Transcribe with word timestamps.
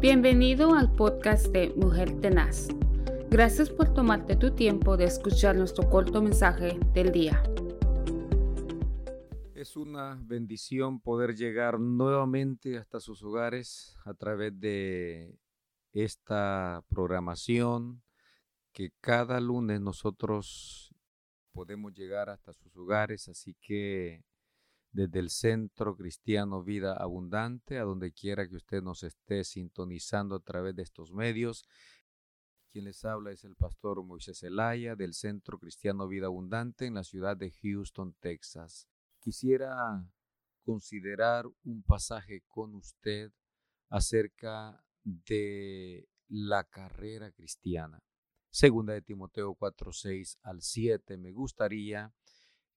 Bienvenido 0.00 0.72
al 0.74 0.90
podcast 0.90 1.48
de 1.48 1.74
Mujer 1.76 2.22
Tenaz. 2.22 2.68
Gracias 3.28 3.68
por 3.68 3.92
tomarte 3.92 4.34
tu 4.34 4.54
tiempo 4.54 4.96
de 4.96 5.04
escuchar 5.04 5.56
nuestro 5.56 5.90
corto 5.90 6.22
mensaje 6.22 6.80
del 6.94 7.12
día. 7.12 7.42
Es 9.54 9.76
una 9.76 10.18
bendición 10.22 11.02
poder 11.02 11.36
llegar 11.36 11.78
nuevamente 11.78 12.78
hasta 12.78 12.98
sus 12.98 13.22
hogares 13.22 13.94
a 14.06 14.14
través 14.14 14.58
de 14.58 15.38
esta 15.92 16.82
programación 16.88 18.02
que 18.72 18.92
cada 19.02 19.38
lunes 19.38 19.82
nosotros 19.82 20.94
podemos 21.52 21.92
llegar 21.92 22.30
hasta 22.30 22.54
sus 22.54 22.74
hogares, 22.74 23.28
así 23.28 23.54
que 23.60 24.24
desde 24.92 25.20
el 25.20 25.30
Centro 25.30 25.96
Cristiano 25.96 26.62
Vida 26.62 26.94
Abundante, 26.94 27.78
a 27.78 27.84
donde 27.84 28.12
quiera 28.12 28.48
que 28.48 28.56
usted 28.56 28.82
nos 28.82 29.02
esté 29.02 29.44
sintonizando 29.44 30.36
a 30.36 30.40
través 30.40 30.74
de 30.74 30.82
estos 30.82 31.12
medios. 31.12 31.64
Quien 32.72 32.84
les 32.84 33.04
habla 33.04 33.32
es 33.32 33.44
el 33.44 33.56
pastor 33.56 34.02
Moisés 34.04 34.42
Elaya 34.42 34.96
del 34.96 35.14
Centro 35.14 35.58
Cristiano 35.58 36.06
Vida 36.08 36.26
Abundante 36.26 36.86
en 36.86 36.94
la 36.94 37.04
ciudad 37.04 37.36
de 37.36 37.50
Houston, 37.50 38.14
Texas. 38.20 38.88
Quisiera 39.20 40.06
considerar 40.64 41.46
un 41.64 41.82
pasaje 41.82 42.42
con 42.46 42.74
usted 42.74 43.32
acerca 43.88 44.84
de 45.02 46.08
la 46.28 46.64
carrera 46.64 47.32
cristiana. 47.32 48.02
Segunda 48.50 48.92
de 48.94 49.02
Timoteo 49.02 49.54
4, 49.54 49.92
6 49.92 50.38
al 50.42 50.62
7. 50.62 51.16
Me 51.16 51.32
gustaría 51.32 52.12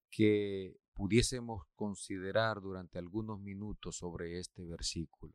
que 0.09 0.79
pudiésemos 0.93 1.65
considerar 1.75 2.61
durante 2.61 2.99
algunos 2.99 3.39
minutos 3.39 3.97
sobre 3.97 4.39
este 4.39 4.65
versículo. 4.65 5.33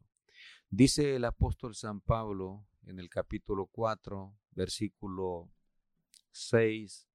Dice 0.70 1.16
el 1.16 1.24
apóstol 1.24 1.74
San 1.74 2.00
Pablo 2.00 2.66
en 2.86 2.98
el 2.98 3.08
capítulo 3.08 3.66
4, 3.66 4.34
versículo 4.52 5.50
6 6.33 7.08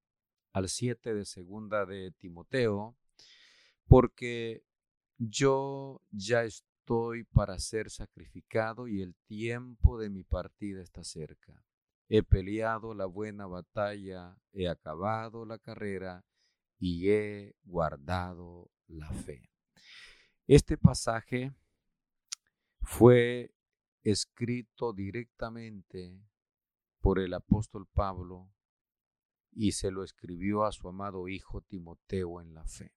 al 0.54 0.70
7 0.70 1.14
de 1.14 1.26
segunda 1.26 1.86
de 1.86 2.12
Timoteo, 2.12 2.96
porque 3.88 4.64
yo 5.18 6.02
ya 6.12 6.44
estoy 6.44 7.24
para 7.24 7.60
ser 7.60 7.90
sacrificado 7.90 8.88
y 8.88 9.02
el 9.02 9.16
tiempo 9.26 10.00
de 10.00 10.10
mi 10.10 10.24
partida 10.24 10.82
está 10.82 11.04
cerca. 11.04 11.64
He 12.10 12.24
peleado 12.24 12.94
la 12.94 13.06
buena 13.06 13.48
batalla, 13.48 14.38
he 14.52 14.68
acabado 14.68 15.46
la 15.46 15.58
carrera, 15.58 16.26
y 16.86 17.10
he 17.12 17.56
guardado 17.64 18.70
la 18.88 19.10
fe. 19.10 19.50
Este 20.48 20.78
pasaje 20.78 21.54
fue 22.82 23.56
escrito 24.04 24.92
directamente 24.92 26.20
por 27.00 27.20
el 27.20 27.36
apóstol 27.36 27.88
Pablo 27.88 28.52
y 29.54 29.72
se 29.72 29.92
lo 29.92 30.04
escribió 30.04 30.66
a 30.66 30.74
su 30.74 30.90
amado 30.90 31.30
hijo 31.30 31.62
Timoteo 31.62 32.42
en 32.42 32.54
la 32.54 32.66
fe. 32.66 32.94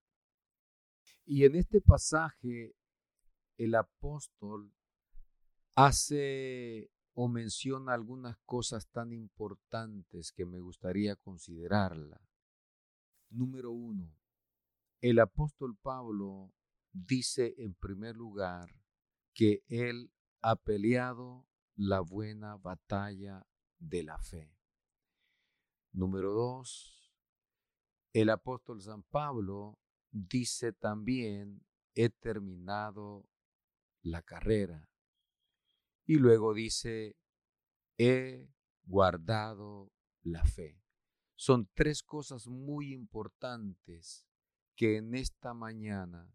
Y 1.24 1.44
en 1.44 1.54
este 1.54 1.80
pasaje 1.80 2.74
el 3.56 3.76
apóstol 3.76 4.74
hace 5.76 6.90
o 7.12 7.28
menciona 7.28 7.94
algunas 7.94 8.36
cosas 8.38 8.88
tan 8.88 9.12
importantes 9.12 10.32
que 10.32 10.44
me 10.44 10.58
gustaría 10.58 11.14
considerarla. 11.14 12.25
Número 13.30 13.72
uno, 13.72 14.16
el 15.00 15.18
apóstol 15.18 15.76
Pablo 15.76 16.52
dice 16.92 17.54
en 17.58 17.74
primer 17.74 18.16
lugar 18.16 18.70
que 19.34 19.62
él 19.68 20.12
ha 20.40 20.56
peleado 20.56 21.46
la 21.74 22.00
buena 22.00 22.56
batalla 22.56 23.46
de 23.78 24.02
la 24.02 24.18
fe. 24.18 24.56
Número 25.92 26.32
dos, 26.32 27.12
el 28.12 28.30
apóstol 28.30 28.80
San 28.80 29.02
Pablo 29.02 29.78
dice 30.10 30.72
también, 30.72 31.66
he 31.94 32.08
terminado 32.08 33.28
la 34.02 34.22
carrera. 34.22 34.88
Y 36.06 36.16
luego 36.16 36.54
dice, 36.54 37.16
he 37.98 38.48
guardado 38.84 39.92
la 40.22 40.44
fe. 40.44 40.85
Son 41.36 41.68
tres 41.74 42.02
cosas 42.02 42.46
muy 42.48 42.92
importantes 42.92 44.26
que 44.74 44.96
en 44.96 45.14
esta 45.14 45.54
mañana 45.54 46.32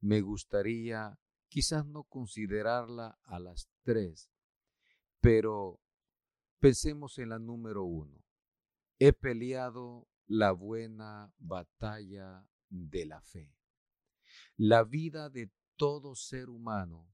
me 0.00 0.20
gustaría 0.20 1.18
quizás 1.48 1.86
no 1.86 2.04
considerarla 2.04 3.18
a 3.24 3.38
las 3.38 3.68
tres, 3.82 4.30
pero 5.20 5.80
pensemos 6.58 7.18
en 7.18 7.30
la 7.30 7.38
número 7.38 7.84
uno. 7.84 8.22
He 8.98 9.12
peleado 9.12 10.08
la 10.26 10.52
buena 10.52 11.32
batalla 11.38 12.46
de 12.68 13.06
la 13.06 13.20
fe. 13.22 13.54
La 14.56 14.84
vida 14.84 15.28
de 15.28 15.50
todo 15.76 16.14
ser 16.14 16.48
humano 16.48 17.12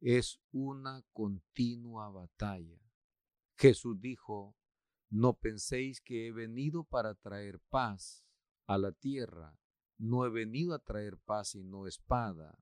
es 0.00 0.40
una 0.52 1.02
continua 1.12 2.10
batalla. 2.10 2.80
Jesús 3.56 4.00
dijo, 4.00 4.56
no 5.10 5.34
penséis 5.34 6.00
que 6.00 6.26
he 6.26 6.32
venido 6.32 6.84
para 6.84 7.14
traer 7.14 7.60
paz 7.70 8.24
a 8.66 8.78
la 8.78 8.92
tierra. 8.92 9.58
No 9.98 10.26
he 10.26 10.30
venido 10.30 10.74
a 10.74 10.78
traer 10.78 11.16
paz 11.18 11.54
y 11.54 11.62
no 11.62 11.86
espada. 11.86 12.58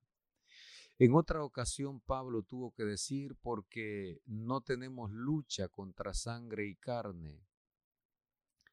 En 0.99 1.15
otra 1.15 1.43
ocasión 1.43 2.00
Pablo 2.00 2.43
tuvo 2.43 2.72
que 2.72 2.84
decir 2.84 3.34
porque 3.43 4.21
no 4.27 4.60
tenemos 4.60 5.10
lucha 5.10 5.69
contra 5.69 6.15
sangre 6.15 6.69
y 6.69 6.77
carne, 6.77 7.44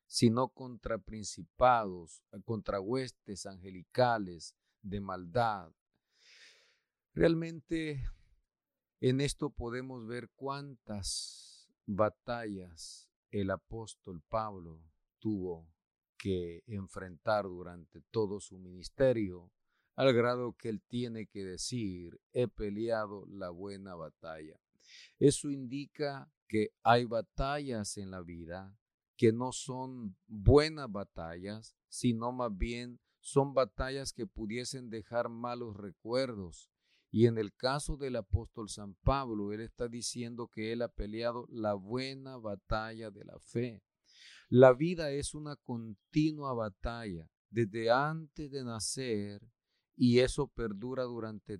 sino 0.05 0.49
contra 0.49 0.99
principados, 0.99 2.21
contra 2.45 2.79
huestes 2.79 3.47
angelicales 3.47 4.55
de 4.83 5.01
maldad. 5.01 5.71
Realmente 7.13 8.05
en 8.99 9.19
esto 9.19 9.49
podemos 9.49 10.05
ver 10.05 10.29
cuántas 10.35 11.67
batallas 11.87 13.10
el 13.31 13.49
apóstol 13.51 14.21
Pablo 14.29 14.81
tuvo 15.19 15.67
que 16.17 16.63
enfrentar 16.67 17.45
durante 17.45 18.01
todo 18.11 18.39
su 18.39 18.59
ministerio, 18.59 19.51
al 19.95 20.13
grado 20.13 20.53
que 20.53 20.69
él 20.69 20.81
tiene 20.87 21.25
que 21.27 21.43
decir, 21.43 22.19
he 22.33 22.47
peleado 22.47 23.25
la 23.27 23.49
buena 23.49 23.95
batalla. 23.95 24.59
Eso 25.19 25.49
indica 25.49 26.31
que 26.47 26.69
hay 26.83 27.05
batallas 27.05 27.97
en 27.97 28.11
la 28.11 28.21
vida 28.21 28.77
que 29.17 29.31
no 29.31 29.51
son 29.51 30.17
buenas 30.27 30.91
batallas, 30.91 31.75
sino 31.89 32.31
más 32.31 32.55
bien 32.57 32.99
son 33.19 33.53
batallas 33.53 34.13
que 34.13 34.25
pudiesen 34.25 34.89
dejar 34.89 35.29
malos 35.29 35.77
recuerdos, 35.77 36.70
y 37.11 37.27
en 37.27 37.37
el 37.37 37.53
caso 37.53 37.97
del 37.97 38.15
apóstol 38.15 38.69
San 38.69 38.95
Pablo, 39.03 39.51
él 39.51 39.59
está 39.59 39.89
diciendo 39.89 40.47
que 40.47 40.71
él 40.71 40.81
ha 40.81 40.87
peleado 40.87 41.45
la 41.49 41.73
buena 41.73 42.37
batalla 42.37 43.11
de 43.11 43.25
la 43.25 43.37
fe. 43.39 43.83
La 44.47 44.73
vida 44.73 45.11
es 45.11 45.33
una 45.33 45.57
continua 45.57 46.53
batalla 46.53 47.29
desde 47.49 47.91
antes 47.91 48.49
de 48.49 48.63
nacer 48.63 49.41
y 49.97 50.19
eso 50.19 50.47
perdura 50.47 51.03
durante 51.03 51.59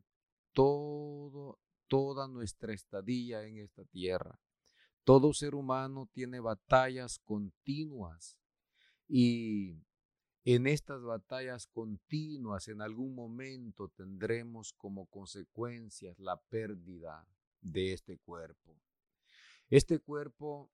todo, 0.53 1.59
toda 1.87 2.29
nuestra 2.29 2.73
estadía 2.73 3.43
en 3.45 3.57
esta 3.57 3.83
tierra. 3.83 4.39
Todo 5.03 5.33
ser 5.33 5.53
humano 5.53 6.09
tiene 6.13 6.39
batallas 6.39 7.19
continuas 7.19 8.37
y 9.05 9.83
en 10.43 10.65
estas 10.65 11.03
batallas 11.03 11.67
continuas, 11.67 12.67
en 12.67 12.81
algún 12.81 13.13
momento 13.13 13.89
tendremos 13.89 14.73
como 14.73 15.05
consecuencias 15.05 16.17
la 16.19 16.37
pérdida 16.37 17.27
de 17.61 17.93
este 17.93 18.17
cuerpo. 18.17 18.81
Este 19.69 19.99
cuerpo 19.99 20.71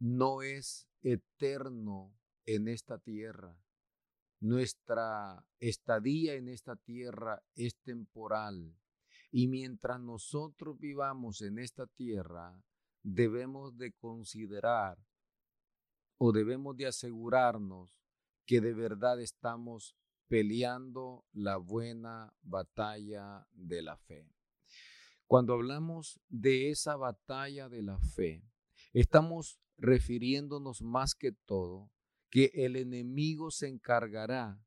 no 0.00 0.42
es 0.42 0.88
eterno 1.02 2.12
en 2.44 2.68
esta 2.68 2.98
tierra. 2.98 3.56
Nuestra 4.40 5.46
estadía 5.60 6.34
en 6.34 6.48
esta 6.48 6.76
tierra 6.76 7.42
es 7.54 7.76
temporal. 7.76 8.76
Y 9.30 9.48
mientras 9.48 10.00
nosotros 10.00 10.78
vivamos 10.78 11.40
en 11.40 11.58
esta 11.58 11.86
tierra, 11.86 12.60
debemos 13.02 13.76
de 13.78 13.92
considerar 13.92 14.98
o 16.18 16.32
debemos 16.32 16.76
de 16.76 16.86
asegurarnos 16.86 17.90
que 18.46 18.60
de 18.60 18.72
verdad 18.72 19.20
estamos 19.20 19.96
peleando 20.28 21.24
la 21.32 21.56
buena 21.56 22.32
batalla 22.42 23.46
de 23.52 23.82
la 23.82 23.96
fe. 23.96 24.28
Cuando 25.26 25.54
hablamos 25.54 26.20
de 26.28 26.70
esa 26.70 26.96
batalla 26.96 27.68
de 27.68 27.82
la 27.82 27.98
fe, 27.98 28.44
estamos 28.92 29.58
refiriéndonos 29.76 30.82
más 30.82 31.14
que 31.14 31.32
todo 31.32 31.90
que 32.30 32.50
el 32.54 32.76
enemigo 32.76 33.50
se 33.50 33.68
encargará 33.68 34.60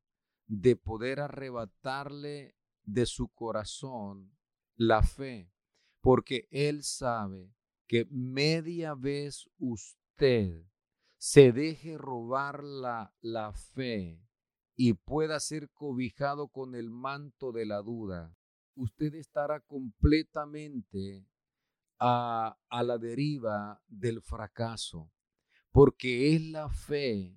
de 0.46 0.76
poder 0.76 1.20
arrebatarle 1.20 2.56
de 2.82 3.06
su 3.06 3.28
corazón 3.28 4.36
la 4.76 5.02
fe, 5.02 5.52
porque 6.00 6.48
él 6.50 6.82
sabe 6.82 7.54
que 7.86 8.06
media 8.10 8.94
vez 8.94 9.48
usted 9.58 10.64
se 11.20 11.52
deje 11.52 11.98
robar 11.98 12.64
la, 12.64 13.14
la 13.20 13.52
fe 13.52 14.18
y 14.74 14.94
pueda 14.94 15.38
ser 15.38 15.68
cobijado 15.68 16.48
con 16.48 16.74
el 16.74 16.88
manto 16.88 17.52
de 17.52 17.66
la 17.66 17.82
duda, 17.82 18.34
usted 18.74 19.14
estará 19.14 19.60
completamente 19.60 21.26
a, 21.98 22.56
a 22.70 22.82
la 22.82 22.96
deriva 22.96 23.82
del 23.86 24.22
fracaso, 24.22 25.12
porque 25.70 26.34
es 26.34 26.40
la 26.40 26.70
fe 26.70 27.36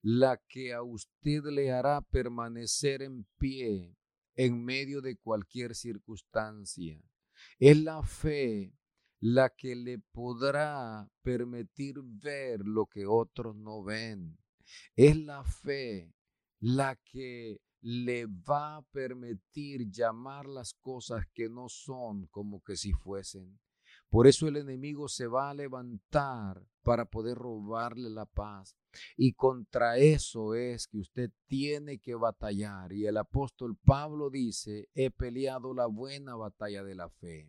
la 0.00 0.38
que 0.48 0.72
a 0.72 0.82
usted 0.82 1.44
le 1.44 1.72
hará 1.72 2.00
permanecer 2.00 3.02
en 3.02 3.26
pie 3.36 3.98
en 4.34 4.64
medio 4.64 5.02
de 5.02 5.18
cualquier 5.18 5.74
circunstancia. 5.74 6.98
Es 7.58 7.76
la 7.82 8.02
fe 8.02 8.79
la 9.20 9.50
que 9.50 9.76
le 9.76 9.98
podrá 9.98 11.08
permitir 11.22 12.00
ver 12.02 12.60
lo 12.60 12.86
que 12.86 13.06
otros 13.06 13.54
no 13.54 13.82
ven. 13.82 14.38
Es 14.96 15.16
la 15.16 15.44
fe 15.44 16.14
la 16.60 16.96
que 16.96 17.60
le 17.82 18.26
va 18.26 18.76
a 18.76 18.82
permitir 18.82 19.90
llamar 19.90 20.46
las 20.46 20.74
cosas 20.74 21.26
que 21.32 21.48
no 21.48 21.68
son 21.68 22.26
como 22.26 22.62
que 22.62 22.76
si 22.76 22.92
fuesen. 22.92 23.58
Por 24.08 24.26
eso 24.26 24.48
el 24.48 24.56
enemigo 24.56 25.08
se 25.08 25.26
va 25.26 25.50
a 25.50 25.54
levantar 25.54 26.66
para 26.82 27.04
poder 27.04 27.38
robarle 27.38 28.10
la 28.10 28.26
paz. 28.26 28.76
Y 29.16 29.32
contra 29.32 29.98
eso 29.98 30.54
es 30.54 30.86
que 30.86 30.98
usted 30.98 31.30
tiene 31.46 31.98
que 31.98 32.14
batallar. 32.14 32.92
Y 32.92 33.06
el 33.06 33.16
apóstol 33.16 33.76
Pablo 33.76 34.30
dice, 34.30 34.88
he 34.94 35.10
peleado 35.10 35.74
la 35.74 35.86
buena 35.86 36.36
batalla 36.36 36.82
de 36.82 36.94
la 36.94 37.08
fe. 37.08 37.48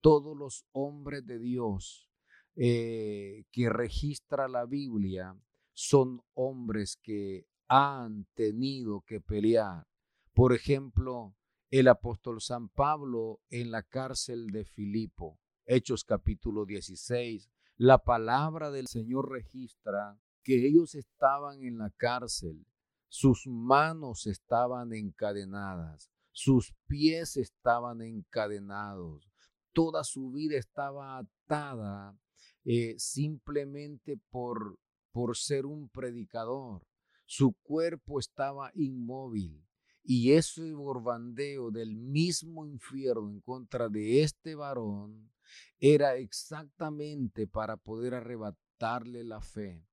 Todos 0.00 0.36
los 0.36 0.64
hombres 0.72 1.24
de 1.26 1.38
Dios 1.38 2.08
eh, 2.56 3.44
que 3.50 3.70
registra 3.70 4.48
la 4.48 4.66
Biblia 4.66 5.34
son 5.72 6.22
hombres 6.34 6.98
que 7.02 7.46
han 7.68 8.26
tenido 8.34 9.02
que 9.02 9.20
pelear. 9.20 9.86
Por 10.34 10.52
ejemplo, 10.52 11.34
el 11.70 11.88
apóstol 11.88 12.42
San 12.42 12.68
Pablo 12.68 13.40
en 13.48 13.70
la 13.70 13.82
cárcel 13.82 14.48
de 14.48 14.66
Filipo, 14.66 15.38
Hechos 15.64 16.04
capítulo 16.04 16.66
16, 16.66 17.48
la 17.76 17.98
palabra 17.98 18.70
del 18.70 18.88
Señor 18.88 19.30
registra 19.30 20.18
que 20.42 20.66
ellos 20.66 20.94
estaban 20.94 21.62
en 21.62 21.78
la 21.78 21.90
cárcel, 21.90 22.66
sus 23.08 23.46
manos 23.46 24.26
estaban 24.26 24.92
encadenadas, 24.92 26.10
sus 26.30 26.74
pies 26.86 27.36
estaban 27.36 28.00
encadenados, 28.00 29.30
toda 29.72 30.04
su 30.04 30.30
vida 30.30 30.56
estaba 30.56 31.18
atada 31.18 32.16
eh, 32.64 32.94
simplemente 32.98 34.18
por, 34.30 34.78
por 35.10 35.36
ser 35.36 35.66
un 35.66 35.88
predicador. 35.88 36.82
Su 37.26 37.54
cuerpo 37.62 38.18
estaba 38.18 38.70
inmóvil. 38.74 39.66
Y 40.04 40.32
ese 40.32 40.72
borbandeo 40.72 41.70
del 41.70 41.96
mismo 41.96 42.66
infierno 42.66 43.30
en 43.30 43.40
contra 43.40 43.88
de 43.88 44.22
este 44.22 44.54
varón 44.54 45.30
era 45.78 46.16
exactamente 46.16 47.46
para 47.46 47.76
poder 47.76 48.14
arrebatarle 48.14 49.22
la 49.22 49.40
fe. 49.40 49.86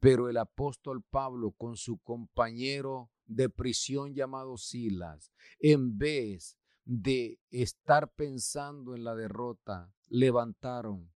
Pero 0.00 0.28
el 0.28 0.38
apóstol 0.38 1.02
Pablo 1.02 1.52
con 1.52 1.76
su 1.76 1.98
compañero 1.98 3.10
de 3.26 3.48
prisión 3.48 4.14
llamado 4.14 4.56
Silas, 4.56 5.30
en 5.60 5.96
vez 5.98 6.56
de 6.84 7.38
estar 7.50 8.10
pensando 8.12 8.94
en 8.94 9.04
la 9.04 9.14
derrota, 9.14 9.92
levantaron 10.08 11.12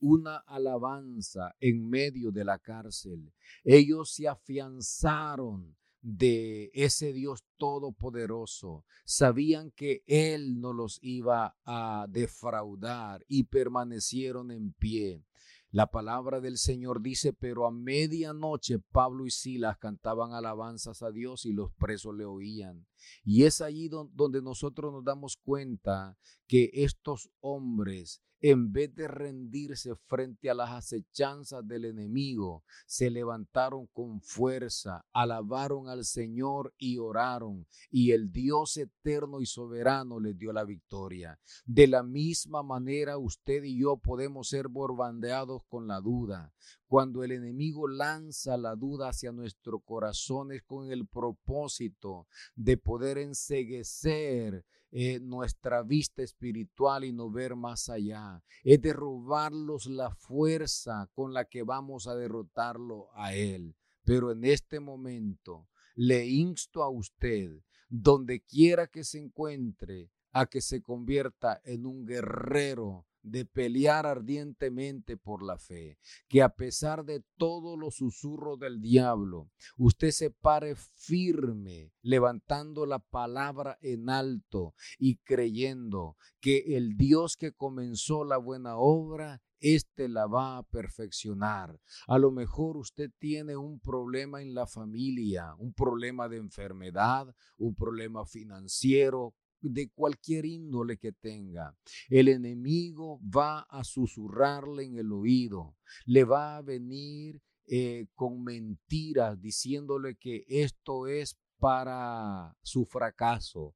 una 0.00 0.36
alabanza 0.36 1.54
en 1.60 1.88
medio 1.88 2.30
de 2.30 2.44
la 2.44 2.58
cárcel. 2.58 3.32
Ellos 3.62 4.12
se 4.12 4.28
afianzaron 4.28 5.76
de 6.02 6.70
ese 6.74 7.14
Dios 7.14 7.44
todopoderoso. 7.56 8.84
Sabían 9.06 9.70
que 9.70 10.02
Él 10.06 10.60
no 10.60 10.74
los 10.74 10.98
iba 11.00 11.56
a 11.64 12.06
defraudar 12.10 13.24
y 13.28 13.44
permanecieron 13.44 14.50
en 14.50 14.74
pie. 14.74 15.24
La 15.74 15.88
palabra 15.88 16.40
del 16.40 16.56
Señor 16.56 17.02
dice, 17.02 17.32
pero 17.32 17.66
a 17.66 17.72
medianoche 17.72 18.78
Pablo 18.78 19.26
y 19.26 19.32
Silas 19.32 19.76
cantaban 19.76 20.32
alabanzas 20.32 21.02
a 21.02 21.10
Dios 21.10 21.46
y 21.46 21.52
los 21.52 21.72
presos 21.72 22.14
le 22.14 22.24
oían. 22.24 22.86
Y 23.24 23.44
es 23.44 23.60
allí 23.60 23.88
donde 23.88 24.42
nosotros 24.42 24.92
nos 24.92 25.04
damos 25.04 25.36
cuenta 25.36 26.16
que 26.46 26.70
estos 26.72 27.30
hombres 27.40 28.22
en 28.46 28.72
vez 28.72 28.94
de 28.94 29.08
rendirse 29.08 29.94
frente 30.06 30.50
a 30.50 30.54
las 30.54 30.70
acechanzas 30.70 31.66
del 31.66 31.86
enemigo, 31.86 32.62
se 32.84 33.08
levantaron 33.08 33.86
con 33.86 34.20
fuerza, 34.20 35.06
alabaron 35.14 35.88
al 35.88 36.04
Señor 36.04 36.74
y 36.76 36.98
oraron, 36.98 37.66
y 37.90 38.10
el 38.10 38.30
Dios 38.30 38.76
eterno 38.76 39.40
y 39.40 39.46
soberano 39.46 40.20
les 40.20 40.36
dio 40.36 40.52
la 40.52 40.64
victoria. 40.64 41.40
De 41.64 41.86
la 41.86 42.02
misma 42.02 42.62
manera 42.62 43.16
usted 43.16 43.64
y 43.64 43.80
yo 43.80 43.96
podemos 43.96 44.48
ser 44.48 44.68
borbandeados 44.68 45.62
con 45.66 45.86
la 45.86 46.02
duda. 46.02 46.52
Cuando 46.86 47.24
el 47.24 47.32
enemigo 47.32 47.88
lanza 47.88 48.56
la 48.56 48.76
duda 48.76 49.08
hacia 49.08 49.32
nuestros 49.32 49.82
corazones 49.84 50.62
con 50.62 50.90
el 50.90 51.06
propósito 51.06 52.26
de 52.54 52.76
poder 52.76 53.18
enseguecer 53.18 54.64
eh, 54.96 55.18
nuestra 55.18 55.82
vista 55.82 56.22
espiritual 56.22 57.04
y 57.04 57.12
no 57.12 57.28
ver 57.28 57.56
más 57.56 57.88
allá. 57.88 58.44
Es 58.62 58.80
de 58.80 58.92
robarlos 58.92 59.86
la 59.86 60.14
fuerza 60.14 61.10
con 61.14 61.34
la 61.34 61.46
que 61.46 61.64
vamos 61.64 62.06
a 62.06 62.14
derrotarlo 62.14 63.08
a 63.14 63.34
Él. 63.34 63.74
Pero 64.04 64.30
en 64.30 64.44
este 64.44 64.78
momento 64.78 65.68
le 65.96 66.26
insto 66.26 66.84
a 66.84 66.90
usted, 66.90 67.50
donde 67.88 68.42
quiera 68.42 68.86
que 68.86 69.02
se 69.02 69.18
encuentre, 69.18 70.10
a 70.30 70.46
que 70.46 70.60
se 70.60 70.80
convierta 70.80 71.60
en 71.64 71.86
un 71.86 72.06
guerrero 72.06 73.04
de 73.24 73.46
pelear 73.46 74.06
ardientemente 74.06 75.16
por 75.16 75.42
la 75.42 75.58
fe, 75.58 75.98
que 76.28 76.42
a 76.42 76.50
pesar 76.50 77.04
de 77.04 77.24
todos 77.36 77.78
los 77.78 77.96
susurros 77.96 78.58
del 78.58 78.80
diablo, 78.80 79.50
usted 79.76 80.10
se 80.10 80.30
pare 80.30 80.76
firme, 80.76 81.92
levantando 82.02 82.86
la 82.86 82.98
palabra 82.98 83.78
en 83.80 84.10
alto 84.10 84.74
y 84.98 85.16
creyendo 85.16 86.16
que 86.40 86.76
el 86.76 86.96
Dios 86.96 87.36
que 87.36 87.52
comenzó 87.52 88.24
la 88.24 88.36
buena 88.36 88.76
obra 88.76 89.42
éste 89.60 90.08
la 90.08 90.26
va 90.26 90.58
a 90.58 90.62
perfeccionar. 90.62 91.80
A 92.06 92.18
lo 92.18 92.30
mejor 92.30 92.76
usted 92.76 93.10
tiene 93.18 93.56
un 93.56 93.80
problema 93.80 94.42
en 94.42 94.54
la 94.54 94.66
familia, 94.66 95.54
un 95.58 95.72
problema 95.72 96.28
de 96.28 96.36
enfermedad, 96.36 97.34
un 97.56 97.74
problema 97.74 98.26
financiero, 98.26 99.34
de 99.72 99.90
cualquier 99.90 100.44
índole 100.44 100.96
que 100.98 101.12
tenga. 101.12 101.76
El 102.08 102.28
enemigo 102.28 103.20
va 103.24 103.60
a 103.60 103.84
susurrarle 103.84 104.84
en 104.84 104.98
el 104.98 105.12
oído, 105.12 105.76
le 106.04 106.24
va 106.24 106.56
a 106.56 106.62
venir 106.62 107.42
eh, 107.66 108.06
con 108.14 108.44
mentiras 108.44 109.40
diciéndole 109.40 110.16
que 110.16 110.44
esto 110.48 111.06
es 111.06 111.38
para 111.58 112.54
su 112.62 112.84
fracaso, 112.84 113.74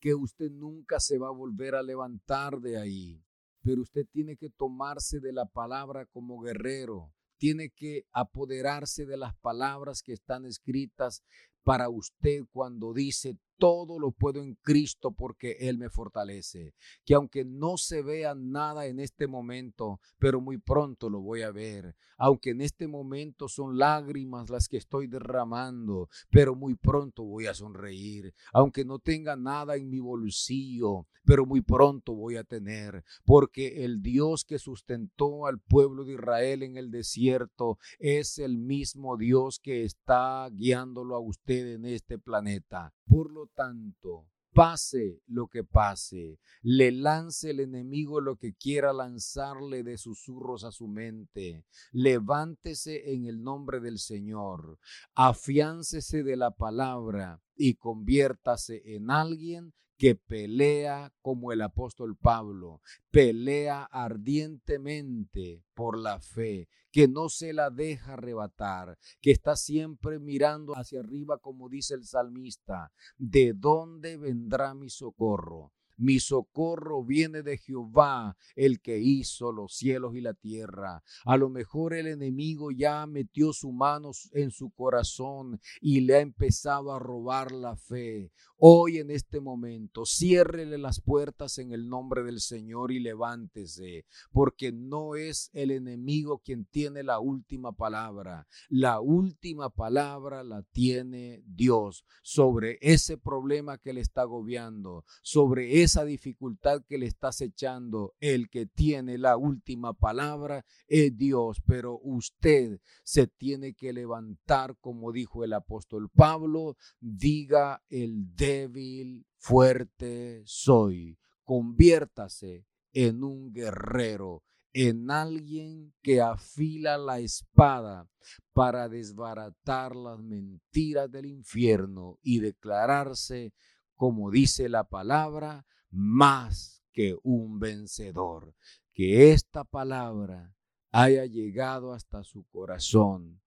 que 0.00 0.14
usted 0.14 0.50
nunca 0.50 1.00
se 1.00 1.18
va 1.18 1.28
a 1.28 1.32
volver 1.32 1.74
a 1.74 1.82
levantar 1.82 2.60
de 2.60 2.78
ahí. 2.78 3.22
Pero 3.62 3.82
usted 3.82 4.06
tiene 4.12 4.36
que 4.36 4.48
tomarse 4.50 5.18
de 5.18 5.32
la 5.32 5.46
palabra 5.46 6.06
como 6.06 6.40
guerrero, 6.40 7.12
tiene 7.36 7.70
que 7.70 8.04
apoderarse 8.12 9.06
de 9.06 9.16
las 9.16 9.34
palabras 9.38 10.02
que 10.02 10.12
están 10.12 10.46
escritas 10.46 11.24
para 11.64 11.88
usted 11.88 12.44
cuando 12.52 12.94
dice 12.94 13.36
todo 13.58 13.98
lo 13.98 14.12
puedo 14.12 14.42
en 14.42 14.54
Cristo 14.62 15.12
porque 15.12 15.56
Él 15.60 15.78
me 15.78 15.90
fortalece. 15.90 16.74
Que 17.04 17.14
aunque 17.14 17.44
no 17.44 17.76
se 17.76 18.02
vea 18.02 18.34
nada 18.34 18.86
en 18.86 19.00
este 19.00 19.26
momento, 19.26 20.00
pero 20.18 20.40
muy 20.40 20.58
pronto 20.58 21.10
lo 21.10 21.20
voy 21.20 21.42
a 21.42 21.50
ver. 21.50 21.96
Aunque 22.18 22.50
en 22.50 22.62
este 22.62 22.88
momento 22.88 23.48
son 23.48 23.76
lágrimas 23.78 24.48
las 24.48 24.68
que 24.68 24.78
estoy 24.78 25.06
derramando, 25.06 26.08
pero 26.30 26.54
muy 26.54 26.74
pronto 26.74 27.24
voy 27.24 27.46
a 27.46 27.54
sonreír. 27.54 28.32
Aunque 28.52 28.84
no 28.84 28.98
tenga 28.98 29.36
nada 29.36 29.76
en 29.76 29.90
mi 29.90 30.00
bolsillo, 30.00 31.06
pero 31.24 31.44
muy 31.44 31.60
pronto 31.60 32.14
voy 32.14 32.36
a 32.36 32.44
tener. 32.44 33.04
Porque 33.24 33.84
el 33.84 34.00
Dios 34.00 34.44
que 34.44 34.58
sustentó 34.58 35.46
al 35.46 35.60
pueblo 35.60 36.04
de 36.04 36.14
Israel 36.14 36.62
en 36.62 36.76
el 36.76 36.90
desierto 36.90 37.78
es 37.98 38.38
el 38.38 38.56
mismo 38.56 39.16
Dios 39.16 39.58
que 39.58 39.84
está 39.84 40.48
guiándolo 40.50 41.16
a 41.16 41.20
usted 41.20 41.74
en 41.74 41.84
este 41.84 42.18
planeta. 42.18 42.94
Por 43.06 43.30
lo 43.30 43.45
tanto, 43.46 44.28
pase 44.56 45.20
lo 45.26 45.48
que 45.48 45.64
pase, 45.64 46.38
le 46.62 46.90
lance 46.90 47.50
el 47.50 47.60
enemigo 47.60 48.22
lo 48.22 48.36
que 48.36 48.54
quiera 48.54 48.94
lanzarle 48.94 49.82
de 49.82 49.98
susurros 49.98 50.64
a 50.64 50.72
su 50.72 50.88
mente, 50.88 51.66
levántese 51.92 53.12
en 53.12 53.26
el 53.26 53.42
nombre 53.42 53.80
del 53.80 53.98
Señor, 53.98 54.78
afiáncese 55.14 56.22
de 56.22 56.36
la 56.36 56.52
palabra 56.52 57.42
y 57.54 57.74
conviértase 57.74 58.82
en 58.94 59.10
alguien 59.10 59.74
que 59.96 60.14
pelea 60.14 61.12
como 61.22 61.52
el 61.52 61.62
apóstol 61.62 62.16
Pablo, 62.16 62.80
pelea 63.10 63.84
ardientemente 63.84 65.64
por 65.74 65.98
la 65.98 66.20
fe, 66.20 66.68
que 66.90 67.08
no 67.08 67.28
se 67.28 67.52
la 67.52 67.70
deja 67.70 68.14
arrebatar, 68.14 68.98
que 69.20 69.30
está 69.30 69.56
siempre 69.56 70.18
mirando 70.18 70.74
hacia 70.74 71.00
arriba 71.00 71.38
como 71.38 71.68
dice 71.68 71.94
el 71.94 72.04
salmista, 72.04 72.92
¿de 73.16 73.52
dónde 73.54 74.16
vendrá 74.16 74.74
mi 74.74 74.90
socorro? 74.90 75.72
Mi 75.96 76.20
socorro 76.20 77.04
viene 77.04 77.42
de 77.42 77.58
Jehová, 77.58 78.36
el 78.54 78.80
que 78.80 78.98
hizo 78.98 79.52
los 79.52 79.74
cielos 79.74 80.14
y 80.14 80.20
la 80.20 80.34
tierra. 80.34 81.02
A 81.24 81.36
lo 81.36 81.48
mejor 81.48 81.94
el 81.94 82.06
enemigo 82.06 82.70
ya 82.70 83.06
metió 83.06 83.52
su 83.52 83.72
mano 83.72 84.10
en 84.32 84.50
su 84.50 84.70
corazón 84.70 85.60
y 85.80 86.00
le 86.00 86.16
ha 86.16 86.20
empezado 86.20 86.92
a 86.92 86.98
robar 86.98 87.52
la 87.52 87.76
fe. 87.76 88.30
Hoy 88.58 88.98
en 88.98 89.10
este 89.10 89.40
momento, 89.40 90.06
ciérrele 90.06 90.78
las 90.78 91.02
puertas 91.02 91.58
en 91.58 91.72
el 91.72 91.90
nombre 91.90 92.22
del 92.22 92.40
Señor 92.40 92.90
y 92.90 93.00
levántese, 93.00 94.06
porque 94.32 94.72
no 94.72 95.14
es 95.14 95.50
el 95.52 95.70
enemigo 95.70 96.38
quien 96.38 96.64
tiene 96.64 97.02
la 97.02 97.20
última 97.20 97.72
palabra. 97.72 98.46
La 98.70 99.00
última 99.00 99.68
palabra 99.68 100.42
la 100.42 100.62
tiene 100.62 101.42
Dios 101.44 102.06
sobre 102.22 102.78
ese 102.80 103.18
problema 103.18 103.76
que 103.76 103.92
le 103.92 104.00
está 104.00 104.22
agobiando, 104.22 105.04
sobre 105.22 105.82
esa 105.86 106.04
dificultad 106.04 106.82
que 106.86 106.98
le 106.98 107.06
está 107.06 107.28
acechando. 107.28 108.14
El 108.20 108.50
que 108.50 108.66
tiene 108.66 109.18
la 109.18 109.36
última 109.36 109.94
palabra 109.94 110.64
es 110.86 111.16
Dios, 111.16 111.62
pero 111.66 111.98
usted 112.02 112.80
se 113.02 113.26
tiene 113.26 113.74
que 113.74 113.92
levantar, 113.92 114.76
como 114.80 115.12
dijo 115.12 115.44
el 115.44 115.52
apóstol 115.52 116.10
Pablo, 116.10 116.76
diga 117.00 117.82
el 117.88 118.34
débil, 118.34 119.24
fuerte 119.38 120.42
soy. 120.44 121.18
Conviértase 121.44 122.66
en 122.92 123.22
un 123.22 123.52
guerrero, 123.52 124.42
en 124.72 125.10
alguien 125.10 125.94
que 126.02 126.20
afila 126.20 126.98
la 126.98 127.20
espada 127.20 128.08
para 128.52 128.88
desbaratar 128.88 129.94
las 129.94 130.18
mentiras 130.18 131.10
del 131.10 131.26
infierno 131.26 132.18
y 132.22 132.40
declararse, 132.40 133.52
como 133.94 134.30
dice 134.30 134.68
la 134.68 134.84
palabra, 134.84 135.64
más 135.90 136.82
que 136.92 137.16
un 137.22 137.58
vencedor. 137.58 138.54
Que 138.92 139.32
esta 139.32 139.64
palabra 139.64 140.54
haya 140.90 141.26
llegado 141.26 141.92
hasta 141.92 142.24
su 142.24 142.44
corazón 142.44 143.42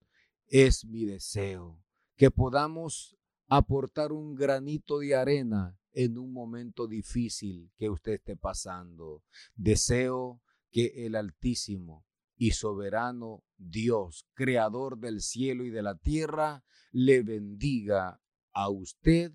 es 0.48 0.86
mi 0.86 1.06
deseo. 1.06 1.84
Que 2.16 2.32
podamos 2.32 3.18
aportar 3.48 4.12
un 4.12 4.36
granito 4.36 5.00
de 5.00 5.16
arena 5.16 5.80
en 5.94 6.18
un 6.18 6.32
momento 6.32 6.88
difícil 6.88 7.72
que 7.78 7.90
usted 7.90 8.14
esté 8.14 8.36
pasando. 8.36 9.24
Deseo 9.56 10.42
que 10.72 11.06
el 11.06 11.16
Altísimo 11.16 12.06
y 12.38 12.52
soberano 12.52 13.44
Dios, 13.58 14.26
creador 14.34 15.00
del 15.00 15.22
cielo 15.22 15.66
y 15.66 15.70
de 15.70 15.82
la 15.82 15.96
tierra, 15.96 16.64
le 16.92 17.22
bendiga 17.22 18.22
a 18.54 18.70
usted 18.70 19.34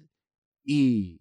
y 0.62 1.20